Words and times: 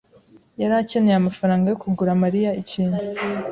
yari 0.61 0.73
akeneye 0.81 1.15
amafaranga 1.17 1.65
yo 1.71 1.79
kugura 1.83 2.19
Mariya 2.23 2.49
ikintu. 2.61 2.97